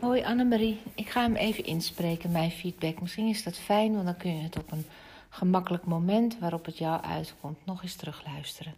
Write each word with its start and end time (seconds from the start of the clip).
Hoi 0.00 0.22
Annemarie, 0.22 0.80
ik 0.94 1.08
ga 1.08 1.22
hem 1.22 1.34
even 1.34 1.64
inspreken, 1.64 2.30
mijn 2.30 2.50
feedback. 2.50 3.00
Misschien 3.00 3.28
is 3.28 3.42
dat 3.42 3.56
fijn, 3.56 3.92
want 3.92 4.04
dan 4.04 4.16
kun 4.16 4.36
je 4.36 4.42
het 4.42 4.56
op 4.56 4.72
een 4.72 4.84
gemakkelijk 5.28 5.84
moment 5.84 6.38
waarop 6.38 6.64
het 6.64 6.78
jou 6.78 7.02
uitkomt 7.02 7.66
nog 7.66 7.82
eens 7.82 7.94
terugluisteren. 7.94 8.74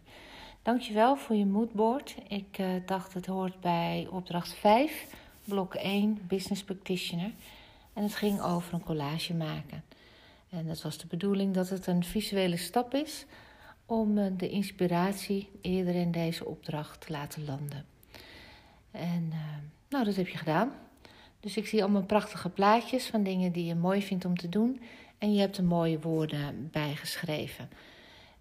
Dankjewel 0.61 1.15
voor 1.15 1.35
je 1.35 1.45
moodboard. 1.45 2.15
Ik 2.27 2.57
uh, 2.59 2.67
dacht 2.85 3.13
het 3.13 3.25
hoort 3.25 3.59
bij 3.59 4.07
opdracht 4.11 4.53
5, 4.53 5.07
blok 5.43 5.73
1, 5.73 6.19
Business 6.27 6.63
Practitioner. 6.63 7.31
En 7.93 8.03
het 8.03 8.15
ging 8.15 8.41
over 8.41 8.73
een 8.73 8.83
collage 8.83 9.33
maken. 9.33 9.83
En 10.49 10.67
het 10.67 10.81
was 10.81 10.97
de 10.97 11.07
bedoeling 11.07 11.53
dat 11.53 11.69
het 11.69 11.87
een 11.87 12.03
visuele 12.03 12.57
stap 12.57 12.93
is 12.93 13.25
om 13.85 14.17
uh, 14.17 14.25
de 14.37 14.49
inspiratie 14.49 15.49
eerder 15.61 15.95
in 15.95 16.11
deze 16.11 16.45
opdracht 16.45 17.01
te 17.01 17.11
laten 17.11 17.45
landen. 17.45 17.85
En 18.91 19.29
uh, 19.29 19.39
nou, 19.89 20.05
dat 20.05 20.15
heb 20.15 20.27
je 20.27 20.37
gedaan. 20.37 20.89
Dus 21.41 21.57
ik 21.57 21.67
zie 21.67 21.81
allemaal 21.81 22.03
prachtige 22.03 22.49
plaatjes 22.49 23.05
van 23.05 23.23
dingen 23.23 23.51
die 23.51 23.65
je 23.65 23.75
mooi 23.75 24.01
vindt 24.01 24.25
om 24.25 24.37
te 24.37 24.49
doen. 24.49 24.81
En 25.17 25.33
je 25.33 25.39
hebt 25.39 25.57
er 25.57 25.63
mooie 25.63 25.99
woorden 25.99 26.69
bij 26.71 26.95
geschreven. 26.95 27.69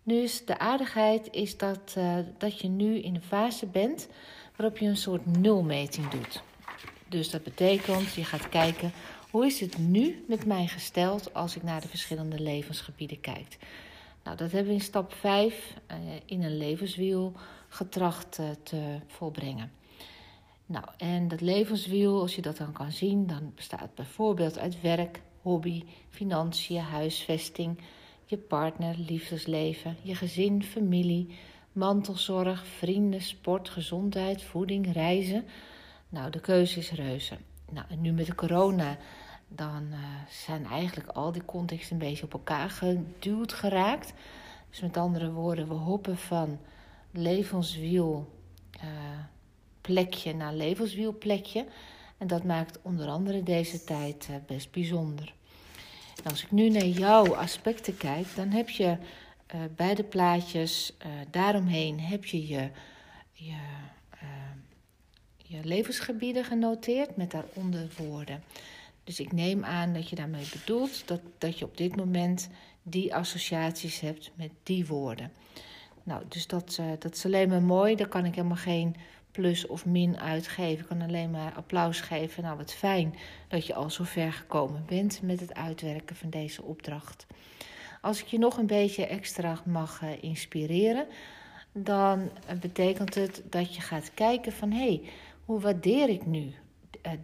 Dus 0.02 0.44
de 0.44 0.58
aardigheid 0.58 1.28
is 1.30 1.56
dat, 1.56 1.94
uh, 1.98 2.16
dat 2.38 2.60
je 2.60 2.68
nu 2.68 2.98
in 2.98 3.14
een 3.14 3.22
fase 3.22 3.66
bent 3.66 4.08
waarop 4.56 4.78
je 4.78 4.86
een 4.86 4.96
soort 4.96 5.26
nulmeting 5.38 6.08
doet. 6.08 6.42
Dus 7.08 7.30
dat 7.30 7.42
betekent, 7.42 8.14
je 8.14 8.24
gaat 8.24 8.48
kijken, 8.48 8.92
hoe 9.30 9.46
is 9.46 9.60
het 9.60 9.78
nu 9.78 10.24
met 10.28 10.46
mij 10.46 10.66
gesteld 10.66 11.34
als 11.34 11.56
ik 11.56 11.62
naar 11.62 11.80
de 11.80 11.88
verschillende 11.88 12.40
levensgebieden 12.40 13.20
kijk. 13.20 13.56
Nou, 14.24 14.36
dat 14.36 14.52
hebben 14.52 14.68
we 14.68 14.78
in 14.78 14.84
stap 14.84 15.12
5 15.12 15.74
uh, 15.90 15.96
in 16.24 16.42
een 16.42 16.56
levenswiel 16.56 17.32
getracht 17.68 18.38
uh, 18.40 18.50
te 18.62 18.98
volbrengen. 19.06 19.79
Nou, 20.70 20.84
en 20.96 21.28
dat 21.28 21.40
levenswiel, 21.40 22.20
als 22.20 22.34
je 22.34 22.42
dat 22.42 22.56
dan 22.56 22.72
kan 22.72 22.92
zien, 22.92 23.26
dan 23.26 23.52
bestaat 23.54 23.94
bijvoorbeeld 23.94 24.58
uit 24.58 24.80
werk, 24.80 25.22
hobby, 25.42 25.84
financiën, 26.08 26.80
huisvesting, 26.80 27.78
je 28.24 28.36
partner, 28.36 28.94
liefdesleven, 28.98 29.96
je 30.02 30.14
gezin, 30.14 30.62
familie, 30.62 31.38
mantelzorg, 31.72 32.66
vrienden, 32.66 33.20
sport, 33.22 33.68
gezondheid, 33.68 34.42
voeding, 34.42 34.92
reizen. 34.92 35.44
Nou, 36.08 36.30
de 36.30 36.40
keuze 36.40 36.78
is 36.78 36.90
reuze. 36.90 37.36
Nou, 37.70 37.86
en 37.88 38.00
nu 38.00 38.12
met 38.12 38.26
de 38.26 38.34
corona, 38.34 38.96
dan 39.48 39.86
uh, 39.90 39.98
zijn 40.28 40.66
eigenlijk 40.66 41.08
al 41.08 41.32
die 41.32 41.44
contexten 41.44 41.92
een 41.92 42.08
beetje 42.08 42.24
op 42.24 42.32
elkaar 42.32 42.70
geduwd 42.70 43.52
geraakt. 43.52 44.12
Dus 44.68 44.80
met 44.80 44.96
andere 44.96 45.32
woorden, 45.32 45.68
we 45.68 45.74
hoppen 45.74 46.16
van 46.16 46.58
levenswiel. 47.10 48.38
Uh, 48.76 48.84
plekje 49.90 50.34
naar 50.34 50.54
levenswielplekje. 50.54 51.66
En 52.18 52.26
dat 52.26 52.44
maakt 52.44 52.78
onder 52.82 53.08
andere 53.08 53.42
deze 53.42 53.84
tijd 53.84 54.28
uh, 54.30 54.36
best 54.46 54.70
bijzonder. 54.70 55.34
Nou, 56.16 56.30
als 56.30 56.42
ik 56.42 56.50
nu 56.50 56.68
naar 56.68 56.86
jouw 56.86 57.34
aspecten 57.34 57.96
kijk, 57.96 58.26
dan 58.36 58.48
heb 58.48 58.68
je 58.68 58.96
uh, 59.54 59.60
bij 59.76 59.94
de 59.94 60.04
plaatjes 60.04 60.92
uh, 60.98 61.12
daaromheen 61.30 62.00
heb 62.00 62.24
je 62.24 62.46
je, 62.46 62.70
je, 63.32 63.56
je 65.36 65.58
levensgebieden 65.62 66.44
genoteerd 66.44 67.16
met 67.16 67.30
daaronder 67.30 67.88
woorden. 67.96 68.42
Dus 69.04 69.20
ik 69.20 69.32
neem 69.32 69.64
aan 69.64 69.92
dat 69.92 70.08
je 70.08 70.16
daarmee 70.16 70.48
bedoelt 70.52 71.08
dat, 71.08 71.20
dat 71.38 71.58
je 71.58 71.64
op 71.64 71.76
dit 71.76 71.96
moment 71.96 72.48
die 72.82 73.14
associaties 73.14 74.00
hebt 74.00 74.30
met 74.34 74.50
die 74.62 74.86
woorden. 74.86 75.32
Nou, 76.02 76.22
dus 76.28 76.46
dat, 76.46 76.80
dat 76.98 77.14
is 77.14 77.24
alleen 77.24 77.48
maar 77.48 77.62
mooi. 77.62 77.96
Daar 77.96 78.08
kan 78.08 78.24
ik 78.24 78.34
helemaal 78.34 78.56
geen 78.56 78.96
plus 79.32 79.66
of 79.66 79.86
min 79.86 80.18
uitgeven. 80.18 80.80
Ik 80.80 80.88
kan 80.88 81.02
alleen 81.02 81.30
maar 81.30 81.52
applaus 81.52 82.00
geven. 82.00 82.42
Nou, 82.42 82.56
wat 82.56 82.72
fijn 82.72 83.14
dat 83.48 83.66
je 83.66 83.74
al 83.74 83.90
zo 83.90 84.04
ver 84.04 84.32
gekomen 84.32 84.84
bent 84.86 85.22
met 85.22 85.40
het 85.40 85.54
uitwerken 85.54 86.16
van 86.16 86.30
deze 86.30 86.62
opdracht. 86.62 87.26
Als 88.00 88.20
ik 88.20 88.26
je 88.26 88.38
nog 88.38 88.56
een 88.56 88.66
beetje 88.66 89.06
extra 89.06 89.58
mag 89.64 90.02
uh, 90.02 90.22
inspireren, 90.22 91.06
dan 91.72 92.30
betekent 92.60 93.14
het 93.14 93.42
dat 93.50 93.74
je 93.74 93.80
gaat 93.80 94.14
kijken 94.14 94.52
van 94.52 94.70
hé, 94.70 94.78
hey, 94.78 95.02
hoe 95.44 95.60
waardeer 95.60 96.08
ik 96.08 96.26
nu 96.26 96.54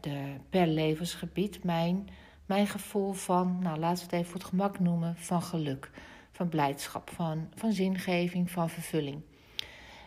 de, 0.00 0.34
per 0.50 0.66
levensgebied 0.66 1.65
mijn, 1.65 2.09
mijn 2.47 2.66
gevoel 2.66 3.12
van, 3.12 3.59
nou 3.62 3.78
laten 3.78 3.99
we 3.99 4.05
het 4.05 4.12
even 4.12 4.31
voor 4.31 4.41
het 4.41 4.49
gemak 4.49 4.78
noemen, 4.78 5.16
van 5.16 5.43
geluk, 5.43 5.91
van 6.33 6.49
blijdschap, 6.49 7.11
van, 7.11 7.49
van 7.55 7.72
zingeving, 7.72 8.50
van 8.50 8.71
vervulling. 8.71 9.22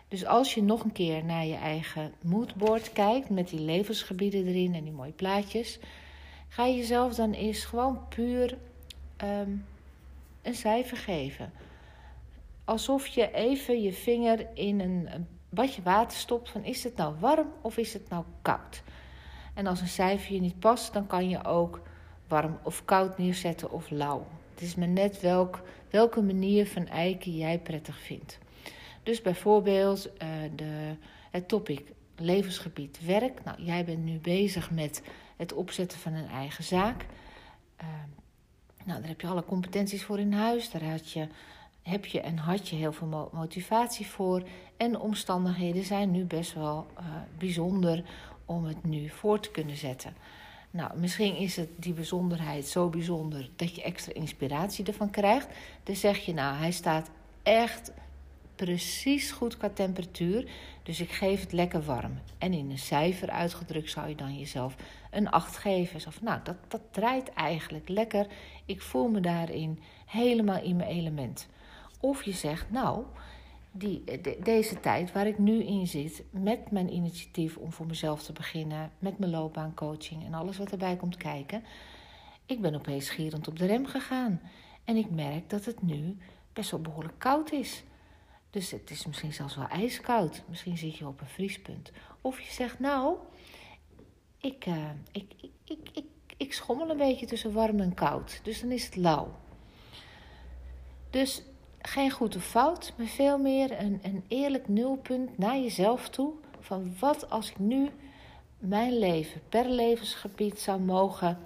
Dus 0.09 0.25
als 0.25 0.53
je 0.53 0.63
nog 0.63 0.83
een 0.83 0.91
keer 0.91 1.25
naar 1.25 1.45
je 1.45 1.55
eigen 1.55 2.13
moodboard 2.21 2.93
kijkt 2.93 3.29
met 3.29 3.49
die 3.49 3.59
levensgebieden 3.59 4.45
erin 4.47 4.75
en 4.75 4.83
die 4.83 4.93
mooie 4.93 5.11
plaatjes, 5.11 5.79
ga 6.47 6.65
je 6.65 6.75
jezelf 6.75 7.15
dan 7.15 7.31
eens 7.31 7.65
gewoon 7.65 8.07
puur 8.07 8.57
um, 9.23 9.65
een 10.41 10.55
cijfer 10.55 10.97
geven. 10.97 11.51
Alsof 12.65 13.07
je 13.07 13.31
even 13.31 13.81
je 13.81 13.93
vinger 13.93 14.47
in 14.53 14.79
een, 14.79 15.07
een 15.13 15.27
badje 15.49 15.81
water 15.81 16.17
stopt 16.17 16.49
van 16.49 16.63
is 16.63 16.83
het 16.83 16.95
nou 16.95 17.15
warm 17.19 17.51
of 17.61 17.77
is 17.77 17.93
het 17.93 18.09
nou 18.09 18.23
koud? 18.41 18.83
En 19.53 19.67
als 19.67 19.81
een 19.81 19.87
cijfer 19.87 20.33
je 20.33 20.41
niet 20.41 20.59
past, 20.59 20.93
dan 20.93 21.07
kan 21.07 21.29
je 21.29 21.45
ook 21.45 21.81
warm 22.27 22.59
of 22.63 22.85
koud 22.85 23.17
neerzetten 23.17 23.71
of 23.71 23.89
lauw. 23.89 24.27
Het 24.53 24.61
is 24.61 24.75
maar 24.75 24.87
net 24.87 25.21
welk, 25.21 25.61
welke 25.89 26.21
manier 26.21 26.67
van 26.67 26.87
eiken 26.87 27.37
jij 27.37 27.59
prettig 27.59 27.99
vindt. 27.99 28.39
Dus 29.03 29.21
bijvoorbeeld 29.21 30.07
uh, 30.07 30.29
de, 30.55 30.95
het 31.31 31.47
topic 31.47 31.91
levensgebied 32.15 33.05
werk. 33.05 33.43
Nou, 33.43 33.61
jij 33.61 33.85
bent 33.85 34.03
nu 34.03 34.17
bezig 34.17 34.71
met 34.71 35.01
het 35.37 35.53
opzetten 35.53 35.99
van 35.99 36.13
een 36.13 36.27
eigen 36.27 36.63
zaak. 36.63 37.05
Uh, 37.81 37.87
nou, 38.83 38.99
daar 38.99 39.09
heb 39.09 39.21
je 39.21 39.27
alle 39.27 39.45
competenties 39.45 40.03
voor 40.03 40.19
in 40.19 40.33
huis. 40.33 40.71
Daar 40.71 40.83
had 40.83 41.11
je, 41.11 41.27
heb 41.81 42.05
je 42.05 42.21
en 42.21 42.37
had 42.37 42.69
je 42.69 42.75
heel 42.75 42.93
veel 42.93 43.29
motivatie 43.33 44.07
voor. 44.07 44.43
En 44.77 44.91
de 44.91 44.99
omstandigheden 44.99 45.83
zijn 45.83 46.11
nu 46.11 46.23
best 46.23 46.53
wel 46.53 46.87
uh, 46.99 47.05
bijzonder 47.37 48.03
om 48.45 48.63
het 48.65 48.83
nu 48.83 49.09
voor 49.09 49.39
te 49.39 49.51
kunnen 49.51 49.77
zetten. 49.77 50.15
Nou, 50.71 50.99
misschien 50.99 51.35
is 51.35 51.55
het 51.55 51.69
die 51.75 51.93
bijzonderheid 51.93 52.67
zo 52.67 52.89
bijzonder 52.89 53.49
dat 53.55 53.75
je 53.75 53.83
extra 53.83 54.13
inspiratie 54.13 54.85
ervan 54.85 55.09
krijgt. 55.09 55.47
Dan 55.83 55.95
zeg 55.95 56.17
je, 56.17 56.33
nou, 56.33 56.55
hij 56.55 56.71
staat 56.71 57.09
echt 57.43 57.91
precies 58.65 59.31
goed 59.31 59.57
qua 59.57 59.69
temperatuur. 59.69 60.51
Dus 60.83 60.99
ik 60.99 61.11
geef 61.11 61.41
het 61.41 61.51
lekker 61.51 61.81
warm. 61.83 62.19
En 62.37 62.53
in 62.53 62.69
een 62.69 62.77
cijfer 62.77 63.29
uitgedrukt 63.29 63.89
zou 63.89 64.07
je 64.07 64.15
dan 64.15 64.37
jezelf 64.37 64.75
een 65.11 65.29
8 65.29 65.57
geven. 65.57 66.01
Zo 66.01 66.09
nou, 66.21 66.39
dat, 66.43 66.55
dat 66.67 66.81
draait 66.91 67.33
eigenlijk 67.33 67.89
lekker. 67.89 68.27
Ik 68.65 68.81
voel 68.81 69.07
me 69.07 69.19
daarin 69.19 69.79
helemaal 70.05 70.61
in 70.61 70.75
mijn 70.75 70.89
element. 70.89 71.47
Of 71.99 72.23
je 72.23 72.31
zegt, 72.31 72.71
nou, 72.71 73.03
die, 73.71 74.03
de, 74.03 74.37
deze 74.43 74.79
tijd 74.79 75.11
waar 75.11 75.27
ik 75.27 75.37
nu 75.37 75.63
in 75.63 75.87
zit, 75.87 76.23
met 76.29 76.71
mijn 76.71 76.93
initiatief 76.93 77.57
om 77.57 77.71
voor 77.71 77.85
mezelf 77.85 78.23
te 78.23 78.33
beginnen, 78.33 78.91
met 78.99 79.19
mijn 79.19 79.31
loopbaancoaching 79.31 80.25
en 80.25 80.33
alles 80.33 80.57
wat 80.57 80.71
erbij 80.71 80.95
komt 80.95 81.17
kijken. 81.17 81.63
Ik 82.45 82.61
ben 82.61 82.75
opeens 82.75 83.09
gierend 83.09 83.47
op 83.47 83.59
de 83.59 83.65
rem 83.65 83.85
gegaan. 83.85 84.41
En 84.83 84.95
ik 84.95 85.09
merk 85.09 85.49
dat 85.49 85.65
het 85.65 85.81
nu 85.81 86.17
best 86.53 86.71
wel 86.71 86.81
behoorlijk 86.81 87.19
koud 87.19 87.51
is. 87.51 87.83
Dus 88.49 88.71
het 88.71 88.89
is 88.89 89.05
misschien 89.05 89.33
zelfs 89.33 89.55
wel 89.55 89.67
ijskoud. 89.67 90.43
Misschien 90.47 90.77
zit 90.77 90.95
je 90.95 91.07
op 91.07 91.21
een 91.21 91.27
vriespunt. 91.27 91.91
Of 92.21 92.39
je 92.39 92.51
zegt, 92.51 92.79
nou, 92.79 93.15
ik, 94.37 94.65
uh, 94.65 94.89
ik, 95.11 95.33
ik, 95.41 95.51
ik, 95.63 95.89
ik, 95.93 96.05
ik 96.37 96.53
schommel 96.53 96.89
een 96.89 96.97
beetje 96.97 97.25
tussen 97.25 97.53
warm 97.53 97.79
en 97.79 97.93
koud. 97.93 98.39
Dus 98.43 98.61
dan 98.61 98.71
is 98.71 98.85
het 98.85 98.95
lauw. 98.95 99.35
Dus 101.09 101.43
geen 101.81 102.11
goed 102.11 102.35
of 102.35 102.45
fout, 102.45 102.93
maar 102.97 103.07
veel 103.07 103.37
meer 103.37 103.79
een, 103.79 103.99
een 104.01 104.23
eerlijk 104.27 104.67
nulpunt 104.67 105.37
naar 105.37 105.57
jezelf 105.57 106.09
toe. 106.09 106.33
Van 106.59 106.93
wat 106.99 107.29
als 107.29 107.49
ik 107.49 107.59
nu 107.59 107.89
mijn 108.57 108.99
leven 108.99 109.41
per 109.49 109.69
levensgebied 109.69 110.59
zou 110.59 110.79
mogen 110.79 111.37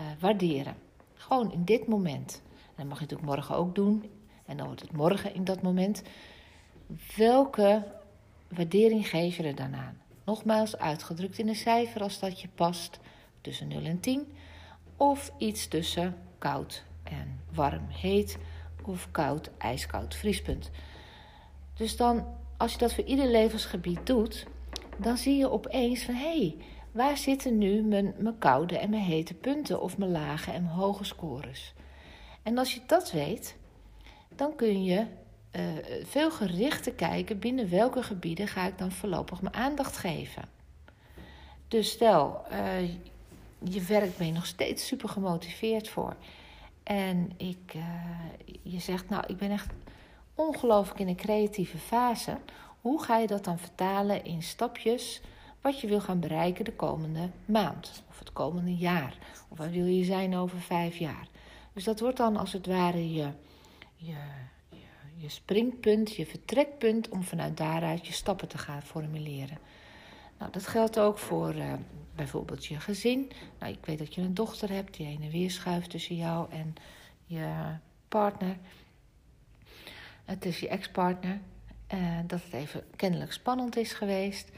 uh, 0.00 0.06
waarderen. 0.20 0.76
Gewoon 1.14 1.52
in 1.52 1.64
dit 1.64 1.86
moment. 1.86 2.42
En 2.54 2.74
dat 2.76 2.86
mag 2.86 2.98
je 2.98 3.02
natuurlijk 3.04 3.30
morgen 3.30 3.56
ook 3.56 3.74
doen. 3.74 4.10
En 4.46 4.56
dan 4.56 4.66
wordt 4.66 4.80
het 4.80 4.92
morgen 4.92 5.34
in 5.34 5.44
dat 5.44 5.62
moment. 5.62 6.02
Welke 7.16 7.84
waardering 8.48 9.08
geef 9.08 9.36
je 9.36 9.42
er 9.42 9.54
dan 9.54 9.74
aan? 9.74 10.00
Nogmaals 10.24 10.78
uitgedrukt 10.78 11.38
in 11.38 11.48
een 11.48 11.54
cijfer 11.56 12.02
als 12.02 12.18
dat 12.18 12.40
je 12.40 12.48
past 12.54 12.98
tussen 13.40 13.68
0 13.68 13.84
en 13.84 14.00
10. 14.00 14.32
Of 14.96 15.32
iets 15.38 15.68
tussen 15.68 16.16
koud 16.38 16.84
en 17.02 17.40
warm, 17.52 17.86
heet 17.88 18.38
of 18.84 19.08
koud, 19.10 19.50
ijskoud, 19.58 20.14
vriespunt. 20.14 20.70
Dus 21.74 21.96
dan, 21.96 22.26
als 22.56 22.72
je 22.72 22.78
dat 22.78 22.94
voor 22.94 23.04
ieder 23.04 23.26
levensgebied 23.26 24.06
doet, 24.06 24.46
dan 24.96 25.16
zie 25.16 25.36
je 25.36 25.50
opeens 25.50 26.02
van 26.02 26.14
hé, 26.14 26.38
hey, 26.38 26.56
waar 26.92 27.16
zitten 27.16 27.58
nu 27.58 27.82
mijn, 27.82 28.14
mijn 28.18 28.38
koude 28.38 28.78
en 28.78 28.90
mijn 28.90 29.02
hete 29.02 29.34
punten 29.34 29.80
of 29.80 29.98
mijn 29.98 30.10
lage 30.10 30.50
en 30.50 30.62
mijn 30.62 30.74
hoge 30.74 31.04
scores? 31.04 31.74
En 32.42 32.58
als 32.58 32.74
je 32.74 32.80
dat 32.86 33.12
weet, 33.12 33.56
dan 34.36 34.56
kun 34.56 34.84
je 34.84 35.06
uh, 35.52 35.62
veel 36.04 36.30
gerichter 36.30 36.92
kijken 36.92 37.38
binnen 37.38 37.70
welke 37.70 38.02
gebieden 38.02 38.48
ga 38.48 38.66
ik 38.66 38.78
dan 38.78 38.92
voorlopig 38.92 39.42
mijn 39.42 39.54
aandacht 39.54 39.96
geven. 39.96 40.42
Dus 41.68 41.90
stel, 41.90 42.42
uh, 42.52 42.88
je 43.58 43.82
werk 43.82 44.16
ben 44.16 44.26
je 44.26 44.32
nog 44.32 44.46
steeds 44.46 44.86
super 44.86 45.08
gemotiveerd 45.08 45.88
voor. 45.88 46.16
En 46.82 47.30
ik, 47.36 47.74
je 48.62 48.78
zegt, 48.78 49.08
nou, 49.08 49.24
ik 49.26 49.36
ben 49.36 49.50
echt 49.50 49.68
ongelooflijk 50.34 51.00
in 51.00 51.08
een 51.08 51.16
creatieve 51.16 51.78
fase. 51.78 52.36
Hoe 52.80 53.02
ga 53.02 53.18
je 53.18 53.26
dat 53.26 53.44
dan 53.44 53.58
vertalen 53.58 54.24
in 54.24 54.42
stapjes 54.42 55.20
wat 55.60 55.80
je 55.80 55.86
wil 55.86 56.00
gaan 56.00 56.20
bereiken 56.20 56.64
de 56.64 56.72
komende 56.72 57.30
maand 57.44 58.02
of 58.08 58.18
het 58.18 58.32
komende 58.32 58.76
jaar? 58.76 59.18
Of 59.48 59.58
waar 59.58 59.70
wil 59.70 59.86
je 59.86 60.04
zijn 60.04 60.36
over 60.36 60.60
vijf 60.60 60.96
jaar? 60.96 61.28
Dus 61.72 61.84
dat 61.84 62.00
wordt 62.00 62.16
dan 62.16 62.36
als 62.36 62.52
het 62.52 62.66
ware 62.66 63.12
je, 63.12 63.28
je, 63.96 64.16
je, 65.28 65.34
springpunt, 65.34 66.16
je 66.16 66.26
vertrekpunt 66.26 67.08
om 67.08 67.22
vanuit 67.22 67.56
daaruit 67.56 68.06
je 68.06 68.12
stappen 68.12 68.48
te 68.48 68.58
gaan 68.58 68.82
formuleren. 68.82 69.58
Nou, 70.38 70.50
dat 70.52 70.66
geldt 70.66 70.98
ook 70.98 71.18
voor 71.18 71.54
uh, 71.54 71.72
bijvoorbeeld 72.14 72.66
je 72.66 72.80
gezin. 72.80 73.30
Nou, 73.58 73.72
ik 73.72 73.86
weet 73.86 73.98
dat 73.98 74.14
je 74.14 74.20
een 74.20 74.34
dochter 74.34 74.70
hebt 74.70 74.96
die 74.96 75.06
heen 75.06 75.22
en 75.22 75.30
weer 75.30 75.50
schuift 75.50 75.90
tussen 75.90 76.16
jou 76.16 76.50
en 76.50 76.74
je 77.26 77.48
partner. 78.08 78.56
Het 80.24 80.44
is 80.44 80.60
je 80.60 80.68
ex-partner. 80.68 81.40
Uh, 81.94 82.18
dat 82.26 82.42
het 82.44 82.52
even 82.52 82.84
kennelijk 82.96 83.32
spannend 83.32 83.76
is 83.76 83.92
geweest. 83.92 84.50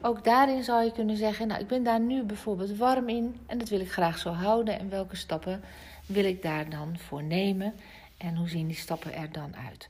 Ook 0.00 0.24
daarin 0.24 0.64
zou 0.64 0.84
je 0.84 0.92
kunnen 0.92 1.16
zeggen: 1.16 1.46
Nou, 1.46 1.60
ik 1.60 1.66
ben 1.66 1.82
daar 1.82 2.00
nu 2.00 2.22
bijvoorbeeld 2.22 2.76
warm 2.76 3.08
in 3.08 3.40
en 3.46 3.58
dat 3.58 3.68
wil 3.68 3.80
ik 3.80 3.92
graag 3.92 4.18
zo 4.18 4.30
houden. 4.30 4.78
En 4.78 4.88
welke 4.88 5.16
stappen 5.16 5.62
wil 6.06 6.24
ik 6.24 6.42
daar 6.42 6.70
dan 6.70 6.98
voor 6.98 7.22
nemen? 7.22 7.74
En 8.22 8.36
hoe 8.36 8.48
zien 8.48 8.66
die 8.66 8.76
stappen 8.76 9.14
er 9.14 9.32
dan 9.32 9.56
uit? 9.56 9.88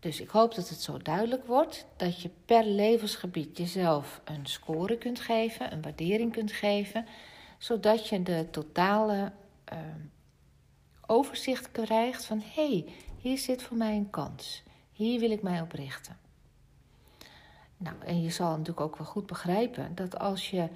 Dus 0.00 0.20
ik 0.20 0.28
hoop 0.28 0.54
dat 0.54 0.68
het 0.68 0.82
zo 0.82 0.98
duidelijk 0.98 1.46
wordt 1.46 1.86
dat 1.96 2.20
je 2.20 2.30
per 2.44 2.64
levensgebied 2.64 3.56
jezelf 3.58 4.20
een 4.24 4.46
score 4.46 4.98
kunt 4.98 5.20
geven, 5.20 5.72
een 5.72 5.82
waardering 5.82 6.32
kunt 6.32 6.52
geven, 6.52 7.06
zodat 7.58 8.08
je 8.08 8.22
de 8.22 8.48
totale 8.50 9.32
uh, 9.72 9.78
overzicht 11.06 11.70
krijgt 11.70 12.24
van 12.24 12.42
hé, 12.54 12.68
hey, 12.68 12.84
hier 13.18 13.38
zit 13.38 13.62
voor 13.62 13.76
mij 13.76 13.96
een 13.96 14.10
kans. 14.10 14.62
Hier 14.92 15.20
wil 15.20 15.30
ik 15.30 15.42
mij 15.42 15.60
op 15.60 15.72
richten. 15.72 16.16
Nou, 17.76 17.96
en 18.04 18.22
je 18.22 18.30
zal 18.30 18.50
natuurlijk 18.50 18.80
ook 18.80 18.96
wel 18.96 19.06
goed 19.06 19.26
begrijpen 19.26 19.94
dat 19.94 20.18
als 20.18 20.50
je 20.50 20.68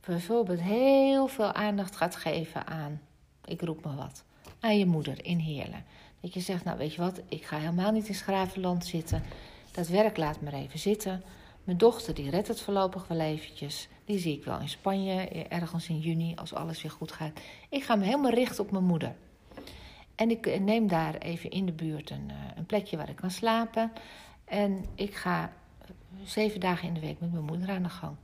bijvoorbeeld 0.00 0.60
heel 0.60 1.26
veel 1.26 1.52
aandacht 1.52 1.96
gaat 1.96 2.16
geven 2.16 2.66
aan, 2.66 3.00
ik 3.44 3.60
roep 3.60 3.84
maar 3.84 3.96
wat, 3.96 4.24
aan 4.60 4.78
je 4.78 4.86
moeder 4.86 5.24
in 5.24 5.38
Heerlen. 5.38 5.84
Dat 6.22 6.34
je 6.34 6.40
zegt, 6.40 6.64
nou 6.64 6.78
weet 6.78 6.94
je 6.94 7.00
wat, 7.00 7.20
ik 7.28 7.44
ga 7.44 7.58
helemaal 7.58 7.92
niet 7.92 8.08
in 8.08 8.14
Schravenland 8.14 8.84
zitten. 8.84 9.22
Dat 9.72 9.88
werk 9.88 10.16
laat 10.16 10.40
maar 10.40 10.52
even 10.52 10.78
zitten. 10.78 11.22
Mijn 11.64 11.78
dochter 11.78 12.14
die 12.14 12.30
redt 12.30 12.48
het 12.48 12.60
voorlopig 12.60 13.08
wel 13.08 13.20
eventjes. 13.20 13.88
Die 14.04 14.18
zie 14.18 14.36
ik 14.36 14.44
wel 14.44 14.60
in 14.60 14.68
Spanje, 14.68 15.28
ergens 15.48 15.88
in 15.88 15.98
juni, 15.98 16.34
als 16.34 16.54
alles 16.54 16.82
weer 16.82 16.90
goed 16.90 17.12
gaat. 17.12 17.40
Ik 17.68 17.84
ga 17.84 17.96
me 17.96 18.04
helemaal 18.04 18.30
richten 18.30 18.64
op 18.64 18.70
mijn 18.70 18.84
moeder. 18.84 19.14
En 20.14 20.30
ik 20.30 20.60
neem 20.60 20.88
daar 20.88 21.14
even 21.14 21.50
in 21.50 21.66
de 21.66 21.72
buurt 21.72 22.10
een, 22.10 22.30
eh, 22.30 22.36
een 22.56 22.66
plekje 22.66 22.96
waar 22.96 23.08
ik 23.08 23.16
kan 23.16 23.30
slapen. 23.30 23.92
En 24.44 24.84
ik 24.94 25.14
ga 25.14 25.52
zeven 26.24 26.60
dagen 26.60 26.88
in 26.88 26.94
de 26.94 27.00
week 27.00 27.20
met 27.20 27.32
mijn 27.32 27.44
moeder 27.44 27.70
aan 27.70 27.82
de 27.82 27.88
gang. 27.88 28.16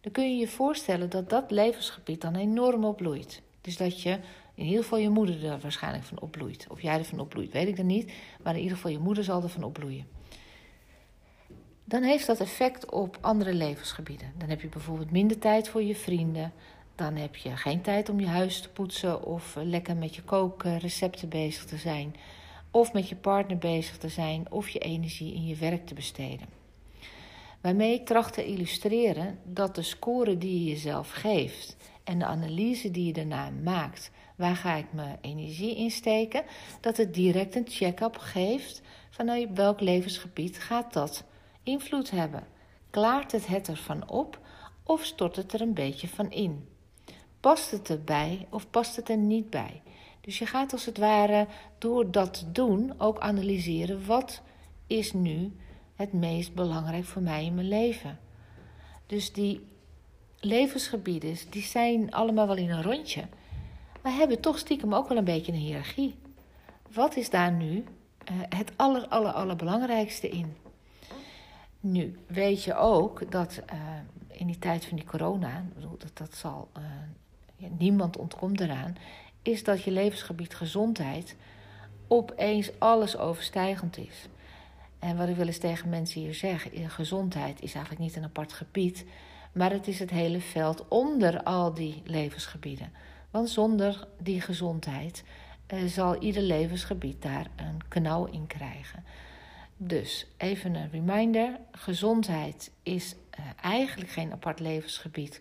Dan 0.00 0.12
kun 0.12 0.30
je 0.30 0.36
je 0.36 0.48
voorstellen 0.48 1.10
dat 1.10 1.30
dat 1.30 1.50
levensgebied 1.50 2.20
dan 2.20 2.34
enorm 2.34 2.84
opbloeit. 2.84 3.42
Dus 3.60 3.76
dat 3.76 4.02
je 4.02 4.18
in 4.54 4.64
ieder 4.64 4.82
geval 4.82 4.98
je 4.98 5.08
moeder 5.08 5.44
er 5.44 5.58
waarschijnlijk 5.58 6.04
van 6.04 6.20
opbloeit. 6.20 6.66
Of 6.70 6.80
jij 6.80 6.98
ervan 6.98 7.20
opbloeit, 7.20 7.52
weet 7.52 7.68
ik 7.68 7.76
dan 7.76 7.86
niet. 7.86 8.12
Maar 8.42 8.54
in 8.54 8.60
ieder 8.60 8.76
geval 8.76 8.90
je 8.90 8.98
moeder 8.98 9.24
zal 9.24 9.42
ervan 9.42 9.62
opbloeien. 9.62 10.06
Dan 11.84 12.02
heeft 12.02 12.26
dat 12.26 12.40
effect 12.40 12.90
op 12.90 13.18
andere 13.20 13.54
levensgebieden. 13.54 14.32
Dan 14.38 14.48
heb 14.48 14.60
je 14.60 14.68
bijvoorbeeld 14.68 15.10
minder 15.10 15.38
tijd 15.38 15.68
voor 15.68 15.82
je 15.82 15.94
vrienden. 15.94 16.52
Dan 16.94 17.16
heb 17.16 17.36
je 17.36 17.56
geen 17.56 17.80
tijd 17.80 18.08
om 18.08 18.20
je 18.20 18.26
huis 18.26 18.60
te 18.60 18.68
poetsen 18.68 19.24
of 19.24 19.56
lekker 19.62 19.96
met 19.96 20.14
je 20.14 20.22
kookrecepten 20.22 21.28
bezig 21.28 21.64
te 21.64 21.76
zijn. 21.76 22.16
Of 22.70 22.92
met 22.92 23.08
je 23.08 23.16
partner 23.16 23.58
bezig 23.58 23.98
te 23.98 24.08
zijn 24.08 24.52
of 24.52 24.68
je 24.68 24.78
energie 24.78 25.34
in 25.34 25.46
je 25.46 25.56
werk 25.56 25.86
te 25.86 25.94
besteden. 25.94 26.46
Waarmee 27.60 27.94
ik 27.94 28.06
tracht 28.06 28.34
te 28.34 28.46
illustreren 28.46 29.38
dat 29.44 29.74
de 29.74 29.82
score 29.82 30.38
die 30.38 30.64
je 30.64 30.70
jezelf 30.70 31.10
geeft 31.10 31.76
en 32.04 32.18
de 32.18 32.24
analyse 32.24 32.90
die 32.90 33.06
je 33.06 33.12
daarna 33.12 33.50
maakt, 33.50 34.10
waar 34.34 34.56
ga 34.56 34.74
ik 34.74 34.92
mijn 34.92 35.18
energie 35.20 35.76
in 35.76 35.90
steken, 35.90 36.42
dat 36.80 36.96
het 36.96 37.14
direct 37.14 37.54
een 37.54 37.68
check-up 37.68 38.16
geeft 38.18 38.82
van 39.10 39.24
nou, 39.26 39.48
welk 39.54 39.80
levensgebied 39.80 40.58
gaat 40.58 40.92
dat 40.92 41.24
invloed 41.62 42.10
hebben. 42.10 42.46
Klaart 42.90 43.32
het 43.32 43.46
het 43.46 43.68
ervan 43.68 44.08
op 44.08 44.38
of 44.82 45.04
stort 45.04 45.36
het 45.36 45.52
er 45.52 45.60
een 45.60 45.74
beetje 45.74 46.08
van 46.08 46.30
in? 46.30 46.68
Past 47.40 47.70
het 47.70 47.90
erbij 47.90 48.46
of 48.50 48.70
past 48.70 48.96
het 48.96 49.08
er 49.08 49.16
niet 49.16 49.50
bij? 49.50 49.82
Dus 50.20 50.38
je 50.38 50.46
gaat 50.46 50.72
als 50.72 50.84
het 50.84 50.98
ware 50.98 51.46
door 51.78 52.10
dat 52.10 52.46
doen 52.52 52.94
ook 52.98 53.18
analyseren 53.18 54.06
wat 54.06 54.42
is 54.86 55.12
nu 55.12 55.52
het 55.94 56.12
meest 56.12 56.54
belangrijk 56.54 57.04
voor 57.04 57.22
mij 57.22 57.44
in 57.44 57.54
mijn 57.54 57.68
leven. 57.68 58.18
Dus 59.06 59.32
die 59.32 59.66
levensgebieden, 60.40 61.36
die 61.50 61.62
zijn 61.62 62.12
allemaal 62.12 62.46
wel 62.46 62.56
in 62.56 62.70
een 62.70 62.82
rondje. 62.82 63.24
Maar 64.04 64.12
hebben 64.12 64.40
toch 64.40 64.58
stiekem 64.58 64.94
ook 64.94 65.08
wel 65.08 65.18
een 65.18 65.24
beetje 65.24 65.52
een 65.52 65.58
hiërarchie. 65.58 66.14
Wat 66.92 67.16
is 67.16 67.30
daar 67.30 67.52
nu 67.52 67.74
uh, 67.76 67.84
het 68.48 68.72
aller, 68.76 69.08
aller, 69.08 69.32
allerbelangrijkste 69.32 70.28
in? 70.28 70.56
Nu 71.80 72.18
weet 72.26 72.64
je 72.64 72.76
ook 72.76 73.30
dat 73.30 73.62
uh, 73.72 73.78
in 74.30 74.46
die 74.46 74.58
tijd 74.58 74.84
van 74.84 74.96
die 74.96 75.06
corona, 75.06 75.64
dat, 75.98 76.10
dat 76.14 76.34
zal, 76.34 76.68
ja, 77.56 77.68
niemand 77.78 78.16
ontkomt 78.16 78.60
eraan, 78.60 78.96
is 79.42 79.64
dat 79.64 79.82
je 79.82 79.90
levensgebied 79.90 80.54
gezondheid 80.54 81.36
opeens 82.08 82.70
alles 82.78 83.16
overstijgend 83.16 83.96
is. 83.96 84.28
En 84.98 85.16
wat 85.16 85.28
ik 85.28 85.36
wil 85.36 85.46
eens 85.46 85.58
tegen 85.58 85.88
mensen 85.88 86.20
hier 86.20 86.34
zeg, 86.34 86.68
gezondheid 86.86 87.62
is 87.62 87.74
eigenlijk 87.74 88.04
niet 88.04 88.16
een 88.16 88.24
apart 88.24 88.52
gebied, 88.52 89.04
maar 89.52 89.70
het 89.70 89.88
is 89.88 89.98
het 89.98 90.10
hele 90.10 90.40
veld 90.40 90.88
onder 90.88 91.42
al 91.42 91.74
die 91.74 92.02
levensgebieden. 92.04 92.92
Want 93.34 93.50
zonder 93.50 94.06
die 94.18 94.40
gezondheid 94.40 95.24
eh, 95.66 95.84
zal 95.84 96.22
ieder 96.22 96.42
levensgebied 96.42 97.22
daar 97.22 97.46
een 97.56 97.80
knauw 97.88 98.24
in 98.24 98.46
krijgen. 98.46 99.04
Dus 99.76 100.26
even 100.36 100.74
een 100.74 100.90
reminder: 100.90 101.58
gezondheid 101.72 102.70
is 102.82 103.14
uh, 103.14 103.44
eigenlijk 103.60 104.10
geen 104.10 104.32
apart 104.32 104.60
levensgebied, 104.60 105.40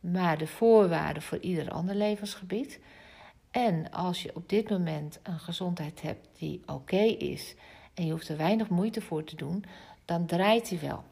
maar 0.00 0.38
de 0.38 0.46
voorwaarde 0.46 1.20
voor 1.20 1.38
ieder 1.38 1.70
ander 1.70 1.94
levensgebied. 1.94 2.80
En 3.50 3.90
als 3.90 4.22
je 4.22 4.36
op 4.36 4.48
dit 4.48 4.70
moment 4.70 5.20
een 5.22 5.40
gezondheid 5.40 6.02
hebt 6.02 6.28
die 6.38 6.62
oké 6.66 7.02
is 7.04 7.54
en 7.94 8.06
je 8.06 8.12
hoeft 8.12 8.28
er 8.28 8.36
weinig 8.36 8.68
moeite 8.68 9.00
voor 9.00 9.24
te 9.24 9.36
doen, 9.36 9.64
dan 10.04 10.26
draait 10.26 10.68
hij 10.68 10.80
wel. 10.80 11.04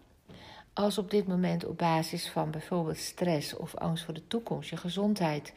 Als 0.73 0.99
op 0.99 1.11
dit 1.11 1.27
moment 1.27 1.65
op 1.65 1.79
basis 1.79 2.29
van 2.29 2.51
bijvoorbeeld 2.51 2.99
stress 2.99 3.57
of 3.57 3.75
angst 3.75 4.05
voor 4.05 4.15
de 4.15 4.27
toekomst 4.27 4.71
je 4.71 4.77
gezondheid 4.77 5.53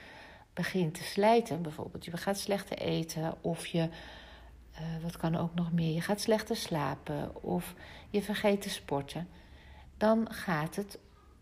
begint 0.58 0.94
te 0.94 1.04
slijten, 1.04 1.62
bijvoorbeeld 1.62 2.06
je 2.06 2.18
gaat 2.18 2.40
slechter 2.40 2.78
eten 2.78 3.34
of 3.42 3.66
je, 3.66 3.82
uh, 3.82 5.04
wat 5.04 5.18
kan 5.18 5.36
ook 5.36 5.54
nog 5.54 5.72
meer, 5.72 5.94
je 5.94 6.02
gaat 6.02 6.22
slechter 6.22 6.56
slapen 6.56 7.44
of 7.44 7.76
je 8.10 8.22
vergeet 8.22 8.62
te 8.62 8.70
sporten, 8.70 9.28
dan 9.98 10.28
gaat 10.32 10.76
het, 10.76 11.00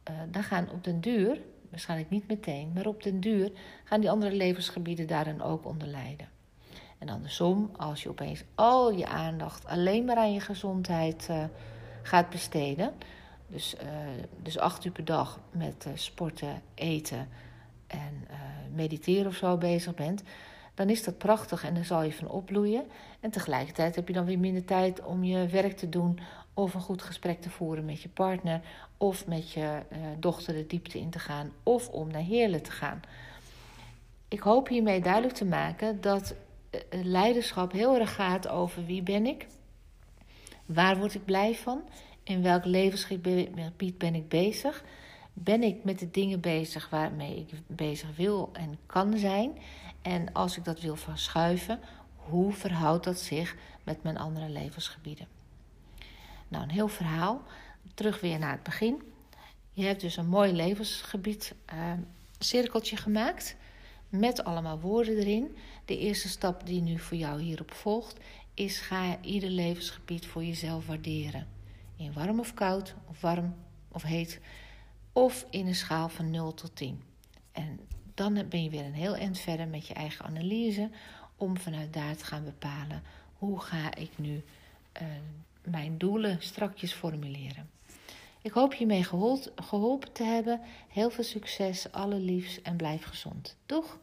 uh, 0.10 0.16
dan 0.32 0.44
gaan 0.44 0.70
op 0.70 0.84
den 0.84 1.02
duur, 1.02 1.42
waarschijnlijk 1.70 2.10
niet 2.10 2.28
meteen, 2.28 2.72
maar 2.74 2.86
op 2.86 3.04
den 3.04 3.20
duur 3.20 3.52
gaan 3.84 4.00
die 4.02 4.10
andere 4.10 4.36
levensgebieden 4.36 5.08
daarin 5.08 5.42
ook 5.42 5.66
onder 5.66 5.88
lijden. 5.88 6.30
En 6.98 7.10
andersom, 7.10 7.72
als 7.78 8.04
je 8.04 8.10
opeens 8.10 8.44
al 8.56 8.92
je 8.92 9.08
aandacht 9.08 9.66
alleen 9.66 10.06
maar 10.06 10.18
aan 10.18 10.34
je 10.34 10.40
gezondheid 10.40 11.28
uh, 11.30 11.44
gaat 12.02 12.30
besteden, 12.30 12.94
dus, 13.48 13.76
dus 14.42 14.58
acht 14.58 14.86
uur 14.86 14.92
per 14.92 15.06
dag 15.06 15.40
met 15.52 15.88
sporten, 15.94 16.62
eten 16.74 17.28
en 17.88 18.28
mediteren 18.76 19.28
of 19.28 19.36
zo 19.36 19.58
bezig 19.58 19.94
bent, 19.94 20.24
dan 20.74 20.90
is 20.90 21.04
dat 21.04 21.18
prachtig 21.18 21.64
en 21.64 21.74
dan 21.74 21.84
zal 21.84 22.04
je 22.04 22.14
van 22.14 22.30
opbloeien. 22.30 22.84
En 23.20 23.32
tegelijkertijd 23.32 23.96
heb 23.96 24.08
je 24.08 24.14
dan 24.14 24.26
weer 24.26 24.40
minder 24.40 24.66
tijd 24.66 25.04
om 25.04 25.24
je 25.24 25.48
werk 25.48 25.78
te 25.78 25.90
doen 25.90 26.20
of 26.54 26.74
een 26.74 26.82
goed 26.82 27.02
gesprek 27.02 27.42
te 27.42 27.50
voeren 27.50 27.86
met 27.86 28.02
je 28.02 28.10
partner 28.10 28.62
of 28.98 29.28
met 29.28 29.52
je 29.52 29.82
dochter 30.20 30.54
de 30.54 30.68
diepte 30.68 31.00
in 31.00 31.10
te 31.10 31.20
gaan 31.20 31.52
of 31.64 31.90
om 31.90 32.12
naar 32.12 32.22
Heerlen 32.22 32.62
te 32.62 32.72
gaan. 32.72 33.02
Ik 34.28 34.40
hoop 34.40 34.68
hiermee 34.68 35.02
duidelijk 35.02 35.34
te 35.34 35.46
maken 35.46 36.02
dat 36.02 36.36
eh, 36.70 36.80
leiderschap 37.04 37.72
heel 37.72 38.00
erg 38.00 38.16
gaat 38.16 38.48
over 38.48 38.86
wie 38.86 39.02
ben 39.02 39.26
ik, 39.26 39.48
waar 40.66 40.98
word 40.98 41.14
ik 41.14 41.26
blij 41.26 41.56
van, 41.56 41.82
in 42.24 42.42
welk 42.42 42.66
levensgebied 42.66 43.98
ben 43.98 44.16
ik 44.16 44.30
bezig. 44.30 44.84
Ben 45.38 45.64
ik 45.64 45.84
met 45.84 46.00
de 46.00 46.12
dingen 46.12 46.40
bezig 46.40 46.90
waarmee 46.90 47.36
ik 47.40 47.50
bezig 47.68 48.16
wil 48.16 48.50
en 48.54 48.78
kan 48.86 49.18
zijn? 49.18 49.58
En 50.02 50.34
als 50.34 50.58
ik 50.58 50.64
dat 50.64 50.82
wil 50.82 50.96
verschuiven, 50.96 51.80
hoe 52.16 52.54
verhoudt 52.54 53.04
dat 53.04 53.20
zich 53.20 53.56
met 53.84 54.04
mijn 54.04 54.18
andere 54.18 54.50
levensgebieden? 54.50 55.28
Nou, 56.48 56.64
een 56.64 56.70
heel 56.70 56.88
verhaal. 56.88 57.42
Terug 57.94 58.22
weer 58.22 58.40
naar 58.40 58.52
het 58.52 58.64
begin. 58.64 59.02
Je 59.72 59.86
hebt 59.86 60.02
dus 60.02 60.18
een 60.18 60.28
mooi 60.28 60.54
levensgebied 60.54 61.54
uh, 61.74 61.92
cirkeltje 62.40 62.98
gemaakt 62.98 63.56
met 64.10 64.44
allemaal 64.44 64.80
woorden 64.80 65.18
erin. 65.18 65.56
De 65.86 65.98
eerste 65.98 66.30
stap 66.30 66.66
die 66.66 66.82
nu 66.82 67.00
voor 67.00 67.18
jou 67.18 67.42
hierop 67.42 67.72
volgt 67.74 68.18
is 68.54 68.80
ga 68.80 69.22
ieder 69.22 69.50
levensgebied 69.50 70.26
voor 70.26 70.44
jezelf 70.44 70.88
waarderen. 70.88 71.48
In 71.96 72.14
warm 72.14 72.40
of 72.40 72.54
koud, 72.54 72.96
of 73.10 73.22
warm 73.22 73.56
of 73.92 74.02
heet, 74.02 74.40
of 75.16 75.46
in 75.50 75.68
een 75.68 75.76
schaal 75.76 76.10
van 76.10 76.32
0 76.32 76.54
tot 76.54 76.76
10. 76.76 77.02
En 77.52 77.80
dan 78.14 78.34
ben 78.50 78.64
je 78.64 78.70
weer 78.70 78.86
een 78.86 78.94
heel 78.94 79.16
eind 79.16 79.40
verder 79.40 79.68
met 79.68 79.88
je 79.88 79.94
eigen 79.94 80.26
analyse 80.26 80.90
om 81.36 81.58
vanuit 81.58 81.94
daar 81.94 82.16
te 82.16 82.26
gaan 82.26 82.44
bepalen 82.44 83.04
hoe 83.34 83.60
ga 83.60 83.96
ik 83.96 84.18
nu 84.18 84.44
eh, 84.92 85.06
mijn 85.64 85.98
doelen 85.98 86.42
strakjes 86.42 86.94
formuleren. 86.94 87.70
Ik 88.42 88.52
hoop 88.52 88.74
hiermee 88.74 89.04
geholpen, 89.04 89.52
geholpen 89.56 90.12
te 90.12 90.24
hebben. 90.24 90.62
Heel 90.88 91.10
veel 91.10 91.24
succes, 91.24 91.92
alle 91.92 92.20
liefs 92.20 92.62
en 92.62 92.76
blijf 92.76 93.04
gezond. 93.04 93.58
Doeg! 93.66 93.98